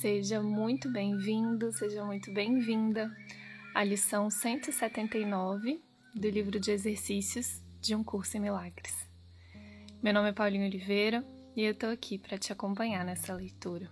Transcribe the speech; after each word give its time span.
Seja 0.00 0.42
muito 0.42 0.90
bem-vindo, 0.90 1.70
seja 1.72 2.02
muito 2.02 2.32
bem-vinda 2.32 3.14
à 3.74 3.84
lição 3.84 4.30
179 4.30 5.78
do 6.14 6.30
livro 6.30 6.58
de 6.58 6.70
exercícios 6.70 7.60
de 7.82 7.94
um 7.94 8.02
curso 8.02 8.38
em 8.38 8.40
milagres. 8.40 8.94
Meu 10.02 10.14
nome 10.14 10.30
é 10.30 10.32
Paulinho 10.32 10.64
Oliveira 10.64 11.22
e 11.54 11.62
eu 11.62 11.74
tô 11.74 11.84
aqui 11.84 12.16
para 12.16 12.38
te 12.38 12.50
acompanhar 12.50 13.04
nessa 13.04 13.34
leitura. 13.34 13.90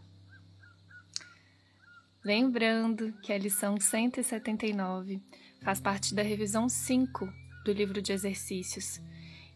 Lembrando 2.24 3.12
que 3.20 3.30
a 3.30 3.38
lição 3.38 3.78
179 3.78 5.20
faz 5.60 5.78
parte 5.78 6.14
da 6.14 6.22
revisão 6.22 6.70
5 6.70 7.30
do 7.66 7.72
livro 7.74 8.00
de 8.00 8.12
exercícios 8.12 8.98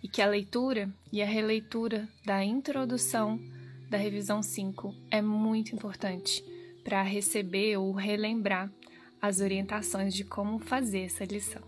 e 0.03 0.09
que 0.09 0.21
a 0.21 0.27
leitura 0.27 0.93
e 1.11 1.23
a 1.23 1.27
releitura 1.27 2.07
da 2.27 2.45
introdução 2.45 3.41
da 3.93 3.99
revisão 3.99 4.43
5 4.43 4.95
é 5.11 5.21
muito 5.21 5.75
importante 5.75 6.43
para 6.83 7.03
receber 7.03 7.77
ou 7.77 7.93
relembrar 7.93 8.73
as 9.21 9.41
orientações 9.41 10.15
de 10.15 10.25
como 10.25 10.59
fazer 10.59 11.01
essa 11.01 11.27
lição. 11.27 11.61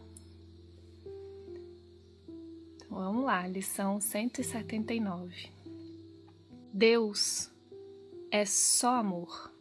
Então 2.77 2.88
vamos 2.96 3.27
lá, 3.27 3.46
lição 3.46 4.01
179. 4.01 5.51
Deus 6.73 7.51
é 8.30 8.46
só 8.46 8.95
amor 8.95 9.52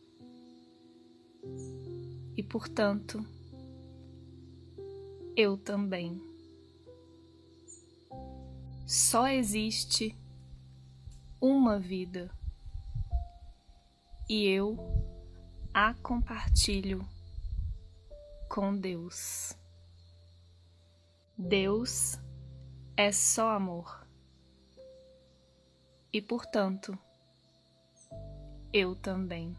e, 2.38 2.41
portanto, 2.41 3.26
eu 5.35 5.57
também. 5.57 6.18
Só 8.88 9.27
existe 9.27 10.16
uma 11.41 11.77
vida 11.77 12.32
e 14.34 14.48
eu 14.48 14.76
a 15.72 15.94
compartilho 15.94 17.08
com 18.50 18.76
Deus. 18.76 19.55
Deus 21.38 22.20
é 22.98 23.12
só 23.12 23.52
amor 23.52 24.07
e, 26.12 26.20
portanto, 26.20 26.98
eu 28.74 28.96
também. 28.96 29.55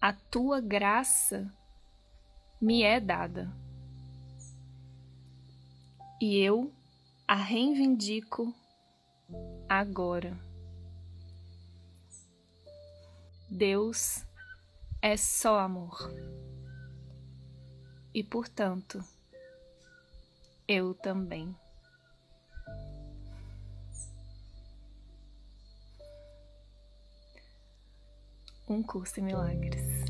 A 0.00 0.12
tua 0.12 0.60
graça 0.60 1.52
me 2.60 2.84
é 2.84 3.00
dada 3.00 3.52
e 6.20 6.38
eu 6.38 6.72
a 7.26 7.34
reivindico 7.34 8.54
agora. 9.68 10.51
Deus 13.52 14.24
é 15.02 15.14
só 15.14 15.58
amor. 15.58 16.10
E, 18.14 18.24
portanto, 18.24 19.04
eu 20.66 20.94
também. 20.94 21.54
Um 28.66 28.82
curso 28.82 29.20
em 29.20 29.24
milagres. 29.24 30.01